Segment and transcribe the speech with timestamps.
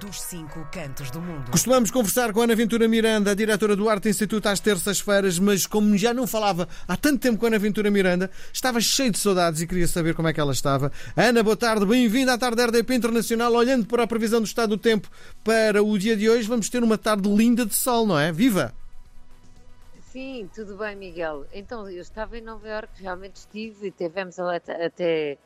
[0.00, 1.50] dos cinco cantos do mundo.
[1.50, 5.96] Costumamos conversar com a Ana Ventura Miranda, diretora do Arte Instituto, às terças-feiras, mas como
[5.96, 9.60] já não falava há tanto tempo com a Ana Ventura Miranda, estava cheio de saudades
[9.60, 10.90] e queria saber como é que ela estava.
[11.16, 13.52] Ana, boa tarde, bem-vinda à tarde RDP Internacional.
[13.52, 15.08] Olhando para a previsão do estado do tempo
[15.44, 18.32] para o dia de hoje, vamos ter uma tarde linda de sol, não é?
[18.32, 18.74] Viva!
[20.10, 21.46] Sim, tudo bem, Miguel.
[21.54, 25.38] Então, eu estava em Nova Iorque, realmente estive e tivemos até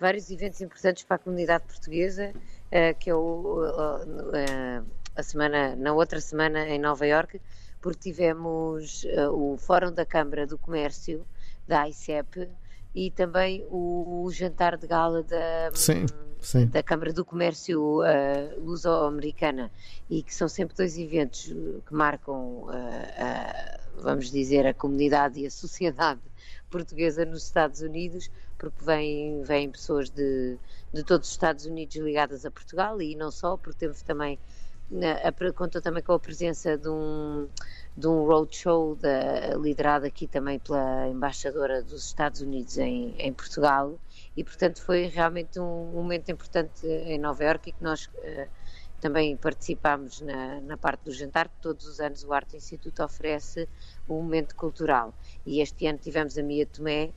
[0.00, 2.32] vários eventos importantes para a comunidade portuguesa,
[2.98, 4.84] que é o, uh,
[5.14, 7.40] a semana, na outra semana em Nova Iorque,
[7.80, 11.24] porque tivemos uh, o Fórum da Câmara do Comércio,
[11.68, 12.48] da ICEP,
[12.94, 16.06] e também o, jantar de gala da, sim,
[16.40, 16.66] sim.
[16.66, 19.70] da Câmara do Comércio uh, Luso-Americana,
[20.10, 21.44] e que são sempre dois eventos
[21.86, 22.66] que marcam
[23.98, 26.20] vamos dizer, a comunidade e a sociedade
[26.70, 28.30] portuguesa nos Estados Unidos,
[28.70, 30.58] porque vêm, vêm pessoas de,
[30.92, 34.38] de todos os Estados Unidos ligadas a Portugal e não só, porque temos também,
[35.22, 37.48] a, conta também com a presença de um,
[37.96, 43.98] de um roadshow da, liderado aqui também pela embaixadora dos Estados Unidos em, em Portugal
[44.36, 48.48] e portanto foi realmente um, momento importante em Nova Iorque e que nós uh,
[49.04, 53.68] também participámos na, na, parte do jantar, que todos os anos o Arte Instituto oferece
[54.08, 55.12] um momento cultural.
[55.44, 57.12] E este ano tivemos a Mia Tomé,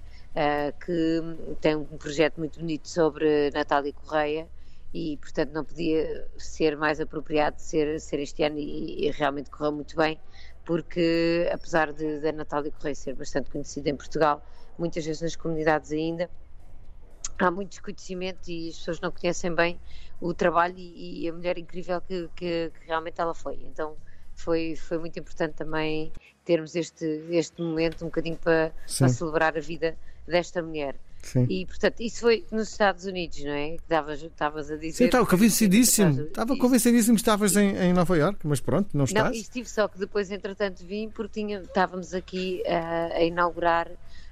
[0.86, 4.47] que tem um projeto muito bonito sobre Natália Correia,
[4.94, 9.72] e portanto não podia ser mais apropriado ser, ser este ano e, e realmente correu
[9.72, 10.19] muito bem,
[10.66, 14.44] porque apesar de da Natália Correia ser bastante conhecida em Portugal,
[14.78, 16.30] muitas vezes nas comunidades ainda
[17.38, 19.80] há muito desconhecimento e as pessoas não conhecem bem
[20.19, 23.56] o trabalho e, e a mulher incrível que, que, que, realmente ela foi.
[23.64, 23.95] Então
[24.34, 26.12] foi, foi muito importante também
[26.44, 29.97] termos este, este momento um bocadinho para, para celebrar a vida
[30.28, 30.95] desta mulher.
[31.23, 31.45] Sim.
[31.50, 33.75] E, portanto, isso foi nos Estados Unidos, não é?
[33.78, 34.94] Que estavas a dizer.
[34.94, 36.22] Sim, estava convencidíssimo.
[36.22, 39.25] Estava convencidíssimo que estavas em, em Nova York, mas pronto, não estás.
[39.25, 43.89] Não, estive só que depois, entretanto, vim porque tinha, estávamos aqui uh, a inaugurar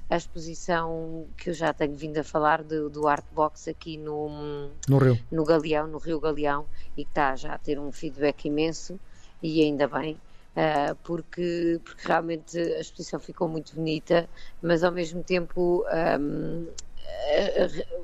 [0.09, 4.97] a exposição que eu já tenho vindo a falar do, do Artbox aqui no, no
[4.97, 5.19] Rio.
[5.31, 6.65] No Galeão, no Rio Galeão,
[6.95, 8.99] e que está já a ter um feedback imenso,
[9.41, 10.17] e ainda bem,
[10.55, 14.27] uh, porque, porque realmente a exposição ficou muito bonita,
[14.61, 15.85] mas ao mesmo tempo
[16.17, 16.67] um,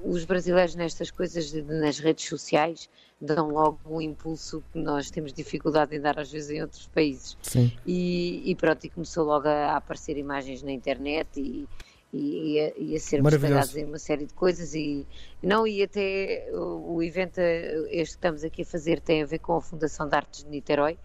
[0.04, 2.90] os brasileiros nestas coisas, nas redes sociais,
[3.20, 7.38] dão logo um impulso que nós temos dificuldade em dar às vezes em outros países.
[7.42, 7.72] Sim.
[7.86, 11.68] E, e pronto, e começou logo a aparecer imagens na internet e,
[12.12, 15.06] e ia, ia ser mostrados em uma série de coisas e
[15.42, 19.40] não e até o, o evento este que estamos aqui a fazer tem a ver
[19.40, 20.98] com a Fundação de Artes de Niterói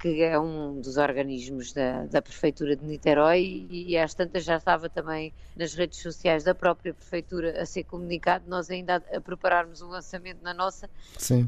[0.00, 4.56] que é um dos organismos da, da Prefeitura de Niterói e, e às tantas já
[4.56, 9.20] estava também nas redes sociais da própria Prefeitura a ser comunicado, nós ainda a, a
[9.20, 10.88] prepararmos um lançamento na nossa,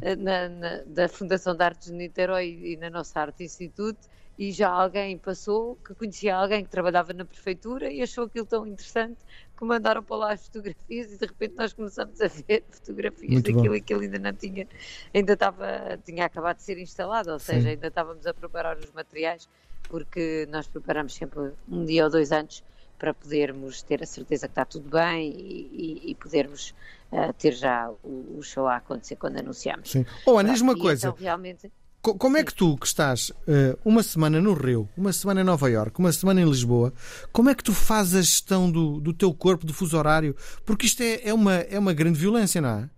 [0.02, 4.06] eh, na, na, da Fundação de Artes de Niterói e na nossa Arte Instituto
[4.38, 8.66] e já alguém passou que conhecia alguém que trabalhava na prefeitura e achou aquilo tão
[8.66, 9.18] interessante
[9.56, 13.46] que mandaram para lá as fotografias e de repente nós começamos a ver fotografias Muito
[13.46, 13.74] daquilo bom.
[13.74, 14.66] e aquilo ainda não tinha,
[15.14, 17.68] ainda estava, tinha acabado de ser instalado, ou seja, Sim.
[17.68, 19.48] ainda estávamos a preparar os materiais
[19.88, 22.64] porque nós preparamos sempre um dia ou dois antes
[22.98, 26.72] para podermos ter a certeza que está tudo bem e, e, e podermos
[27.10, 29.90] uh, ter já o, o, show a acontecer quando anunciamos.
[29.90, 30.06] Sim.
[30.24, 31.08] Oh, Ana, diz uma coisa.
[31.08, 31.70] Então, realmente...
[32.02, 35.70] Como é que tu, que estás uh, uma semana no Rio, uma semana em Nova
[35.70, 36.92] Iorque, uma semana em Lisboa,
[37.30, 40.34] como é que tu fazes a gestão do, do teu corpo, do fuso horário?
[40.66, 42.90] Porque isto é, é, uma, é uma grande violência, não é?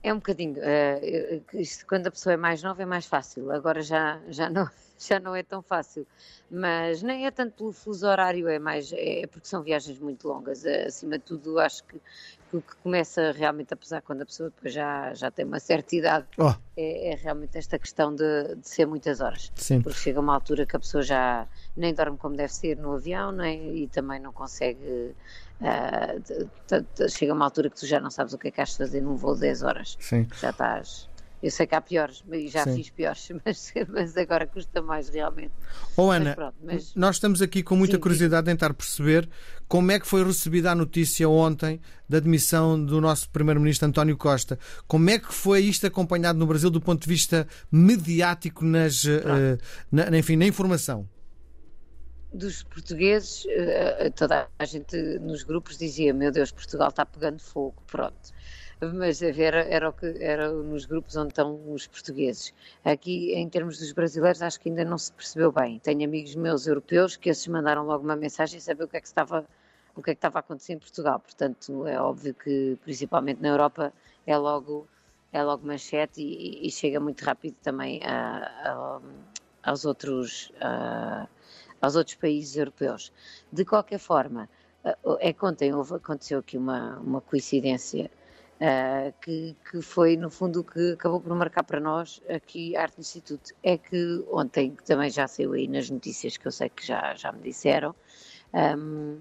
[0.00, 0.54] É um bocadinho.
[0.60, 4.70] Uh, isto, quando a pessoa é mais nova é mais fácil, agora já, já, não,
[4.96, 6.06] já não é tão fácil.
[6.48, 10.64] Mas nem é tanto pelo fuso horário, é mais é porque são viagens muito longas.
[10.64, 12.00] Acima de tudo, acho que
[12.56, 15.94] o que começa realmente a pesar quando a pessoa depois já, já tem uma certa
[15.94, 16.54] idade oh.
[16.76, 19.52] é, é, realmente esta questão de, de, ser muitas horas.
[19.54, 19.80] Sim.
[19.80, 21.46] Porque chega uma altura que a pessoa já
[21.76, 25.14] nem dorme como deve ser no avião nem, e também não consegue.
[25.58, 28.78] Uh, chega uma altura que tu já não sabes o que é que has de
[28.78, 29.96] fazer num voo de 10 horas.
[30.00, 30.28] Sim.
[30.40, 31.08] Já estás
[31.42, 32.76] eu sei que há piores, e já Sim.
[32.76, 35.52] fiz piores, mas, mas, agora custa mais realmente.
[35.96, 36.94] Oh Ana, mas pronto, mas...
[36.94, 39.28] nós estamos aqui com muita Sim, curiosidade de tentar perceber
[39.68, 44.58] como é que foi recebida a notícia ontem da demissão do nosso Primeiro-Ministro António Costa.
[44.86, 49.58] Como é que foi isto acompanhado no Brasil do ponto de vista mediático, nas, uh,
[49.90, 51.08] na, enfim, na informação?
[52.32, 57.82] dos portugueses, eh, toda a gente nos grupos dizia: Meu Deus, Portugal está pegando fogo,
[57.86, 58.34] pronto
[58.80, 62.52] mas era, era, o que, era nos grupos onde estão os portugueses.
[62.84, 65.78] Aqui, em termos dos brasileiros, acho que ainda não se percebeu bem.
[65.78, 69.00] Tenho amigos meus europeus que esses mandaram logo uma mensagem e saber o que é
[69.00, 69.46] que estava
[69.94, 71.18] o que é que estava a acontecer em Portugal.
[71.20, 73.94] Portanto, é óbvio que, principalmente na Europa,
[74.26, 74.86] é logo
[75.32, 79.00] é logo manchete e, e chega muito rápido também a, a,
[79.70, 81.26] aos, outros, a,
[81.80, 83.12] aos outros países europeus.
[83.52, 84.48] De qualquer forma,
[85.20, 88.10] é que ontem aconteceu aqui uma, uma coincidência
[88.56, 92.82] Uh, que, que, foi no fundo o que acabou por marcar para nós aqui a
[92.82, 93.52] Arte Instituto.
[93.62, 97.14] É que ontem, que também já saiu aí nas notícias que eu sei que já,
[97.14, 97.94] já me disseram,
[98.54, 99.18] um,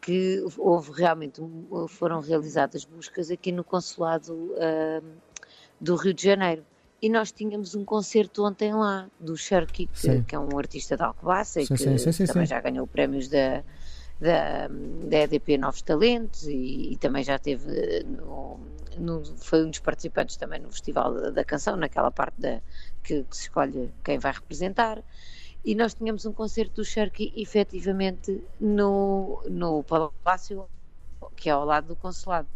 [0.00, 1.42] que houve realmente,
[1.88, 5.04] foram realizadas buscas aqui no consulado uh,
[5.78, 6.64] do Rio de Janeiro.
[7.02, 11.02] E nós tínhamos um concerto ontem lá, do Sharky, que, que, é um artista de
[11.02, 13.62] Alcobaça e que sim, sim, também já ganhou prémios da,
[14.20, 18.60] da, da EDP Novos Talentos e, e também já teve, no,
[18.98, 22.60] no, foi um dos participantes também no Festival da, da Canção, naquela parte da,
[23.02, 25.02] que, que, se escolhe quem vai representar.
[25.64, 30.66] E nós tínhamos um concerto do Sharky efetivamente no, no Palácio,
[31.36, 32.48] que é ao lado do consulado.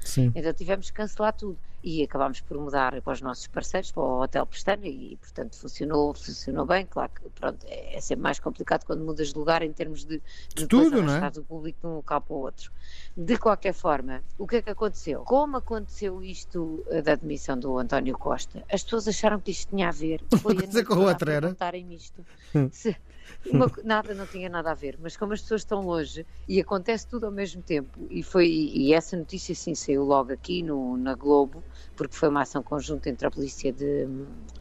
[0.00, 0.32] Sim.
[0.34, 4.22] Então tivemos que cancelar tudo e acabámos por mudar para os nossos parceiros, para o
[4.22, 6.86] Hotel Pestana e, portanto, funcionou, funcionou bem.
[6.86, 10.22] Claro que pronto, é, é sempre mais complicado quando mudas de lugar em termos de,
[10.54, 11.30] de tudo, não é?
[11.30, 12.70] do público de um local para o outro.
[13.16, 15.22] De qualquer forma, o que é que aconteceu?
[15.22, 18.62] Como aconteceu isto eh, da admissão do António Costa?
[18.70, 20.22] As pessoas acharam que isto tinha a ver.
[20.40, 21.56] Foi Uma coisa com a outra era.
[21.90, 22.24] Isto.
[22.54, 22.68] Hum.
[22.70, 22.96] Se,
[23.44, 27.06] uma, nada, não tinha nada a ver, mas como as pessoas estão longe e acontece
[27.08, 31.14] tudo ao mesmo tempo, e foi e essa notícia sim saiu logo aqui no, na
[31.14, 31.64] Globo,
[31.96, 34.06] porque foi uma ação conjunta entre a polícia de,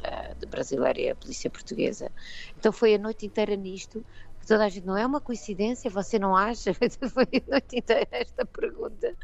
[0.03, 2.11] eh, de brasileira e a polícia portuguesa.
[2.57, 4.05] Então foi a noite inteira nisto,
[4.47, 6.73] toda a gente, não é uma coincidência, você não acha?
[7.13, 9.15] Foi a noite inteira esta pergunta.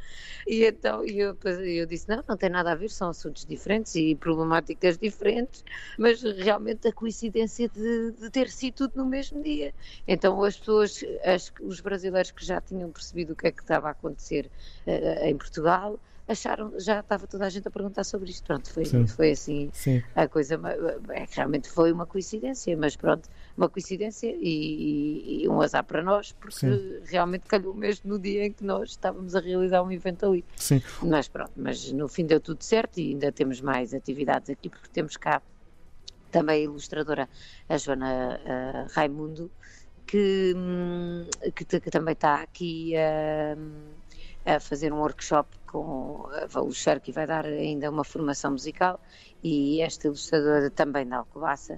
[0.48, 4.16] E então eu, eu disse, não, não tem nada a ver, são assuntos diferentes e
[4.16, 5.64] problemáticas diferentes,
[5.98, 9.74] mas realmente a coincidência de, de ter sido tudo no mesmo dia.
[10.08, 13.88] Então as pessoas, as, os brasileiros que já tinham percebido o que é que estava
[13.88, 14.50] a acontecer
[14.86, 18.44] uh, em Portugal, acharam, já estava toda a gente a perguntar sobre isto.
[18.44, 20.04] Pronto, foi, foi assim Sim.
[20.16, 20.60] a coisa.
[21.10, 26.34] É, realmente foi uma coincidência, mas pronto, uma coincidência e, e um azar para nós,
[26.34, 27.02] porque Sim.
[27.06, 30.44] realmente calhou mesmo no dia em que nós estávamos a realizar um evento ali.
[30.56, 30.82] Sim.
[31.02, 34.90] Mas pronto, mas no fim deu tudo certo e ainda temos mais atividades aqui, porque
[34.92, 35.42] temos cá
[36.32, 37.30] também a ilustradora,
[37.70, 39.50] a Joana uh, Raimundo,
[40.06, 41.26] que, hum,
[41.56, 42.94] que, que, também está aqui.
[42.96, 43.97] Uh,
[44.48, 48.98] a fazer um workshop com o Cher, que vai dar ainda uma formação musical,
[49.44, 51.74] e esta ilustradora também da Alcobaça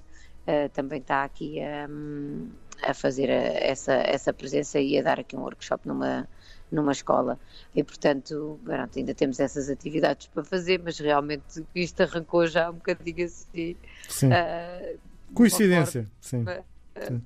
[0.46, 1.58] uh, também está aqui
[1.90, 2.48] um,
[2.80, 6.28] a fazer a, essa, essa presença e a dar aqui um workshop numa,
[6.70, 7.40] numa escola.
[7.74, 12.74] E, portanto, pronto, ainda temos essas atividades para fazer, mas realmente isto arrancou já um
[12.74, 13.76] bocadinho assim.
[14.08, 14.28] Sim.
[14.28, 14.98] Uh,
[15.34, 16.60] Coincidência, forma, sim.
[17.00, 17.22] Uh, sim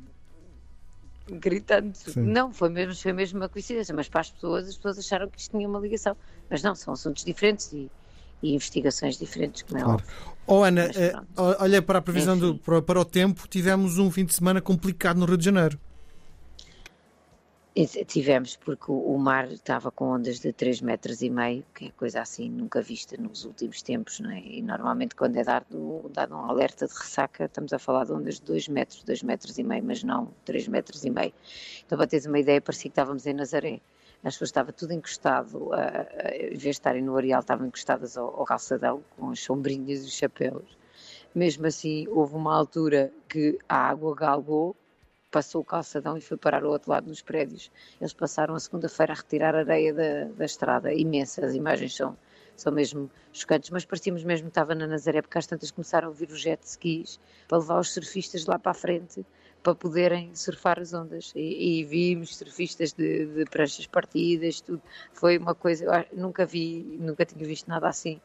[1.29, 1.95] gritando.
[1.97, 2.23] Sim.
[2.23, 5.41] Não, foi mesmo, foi mesmo uma coincidência, mas para as pessoas, as pessoas acharam que
[5.41, 6.17] isto tinha uma ligação.
[6.51, 7.91] Mas não, são assuntos diferentes e,
[8.43, 10.05] e investigações diferentes, como é claro.
[10.47, 14.25] Oh, Ana, eh, olha para a previsão do, para, para o tempo, tivemos um fim
[14.25, 15.79] de semana complicado no Rio de Janeiro.
[18.07, 22.21] Tivemos, porque o mar estava com ondas de 3 metros e meio, que é coisa
[22.21, 24.39] assim nunca vista nos últimos tempos, não é?
[24.39, 28.37] E normalmente quando é dado, dado um alerta de ressaca, estamos a falar de ondas
[28.37, 31.33] de 2 metros, 2 metros e meio, mas não 3 metros e meio.
[31.85, 33.81] Então para teres uma ideia, parecia que estávamos em Nazaré.
[34.23, 35.71] As pessoas estava tudo encostado,
[36.33, 40.07] em vez de estarem no areal, estavam encostadas ao, ao calçadão, com as sombrinhas e
[40.07, 40.79] os chapéus.
[41.35, 44.77] Mesmo assim, houve uma altura que a água galgou
[45.35, 47.69] passou o calçadão e foi parar ao outro lado nos prédios.
[48.01, 52.17] Eles passaram a segunda-feira a retirar areia da, da estrada, imensa, as imagens são,
[52.55, 56.13] são mesmo chocantes, mas parecíamos mesmo que estava na Nazaré, porque às tantas começaram a
[56.13, 59.27] vir os jet skis para levar os surfistas lá para a frente
[59.61, 64.83] para poderem surfar as ondas e, e vimos surfistas de, de, pranchas partidas, tudo.
[65.13, 68.21] Foi uma coisa, nunca vi, nunca tinha visto nada assim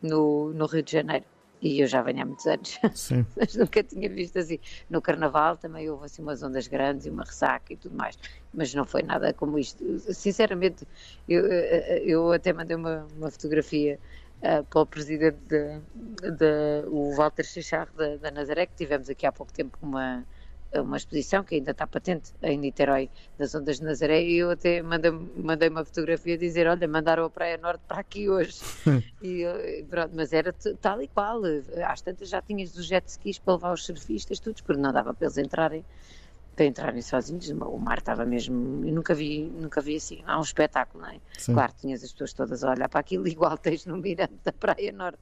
[0.00, 1.26] no, no Rio de Janeiro
[1.60, 2.78] e eu já venho há muitos anos,
[3.36, 4.58] mas nunca tinha visto assim.
[4.90, 8.18] No Carnaval também houve assim umas ondas grandes e uma ressaca e tudo mais,
[8.52, 9.82] mas não foi nada como isto.
[10.12, 10.86] Sinceramente,
[11.28, 13.98] eu, eu até mandei uma, uma fotografia
[14.42, 15.80] uh, para o presidente, de,
[16.30, 20.24] de, o Walter Chicharro da, da Nazaré, que tivemos aqui há pouco tempo uma
[20.74, 23.08] uma exposição que ainda está patente em Niterói,
[23.38, 27.30] das Ondas de Nazaré, e eu até mandei, mandei uma fotografia dizer: Olha, mandaram a
[27.30, 28.58] Praia Norte para aqui hoje.
[29.22, 31.40] e, pronto, mas era tal e qual.
[31.86, 35.14] Às tantas já tinhas os jet skis para levar os surfistas, todos, porque não dava
[35.14, 35.84] para eles entrarem
[36.56, 40.42] para entrarem sozinhos, o mar estava mesmo, eu nunca vi, nunca vi assim, há um
[40.42, 41.20] espetáculo, não é?
[41.36, 41.52] Sim.
[41.52, 44.90] Claro, tinhas as pessoas todas a olhar para aquilo, igual tens no mirante da Praia
[44.90, 45.20] Norte,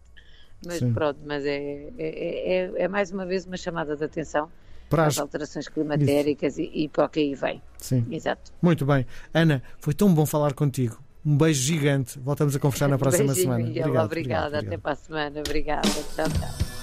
[0.65, 0.95] mas Sim.
[0.95, 4.49] pronto, mas é, é, é, é, mais uma vez uma chamada de atenção
[4.95, 7.63] para as, alterações climatéricas e, e, para o que aí vem.
[7.79, 8.07] Sim.
[8.11, 8.53] Exato.
[8.63, 9.07] Muito bem.
[9.33, 11.03] Ana, foi tão bom falar contigo.
[11.25, 12.19] Um beijo gigante.
[12.19, 13.65] Voltamos a conversar na próxima Beijinho, semana.
[13.65, 13.83] Miguel.
[13.85, 14.47] Obrigado, Obrigada.
[14.47, 15.41] obrigado, Até para a semana.
[15.41, 15.89] Obrigada.
[15.89, 16.75] Tchau, tchau.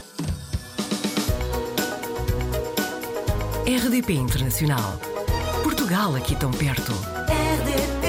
[3.68, 5.00] RDP Internacional.
[5.64, 6.92] Portugal aqui tão perto.
[6.92, 8.01] RDP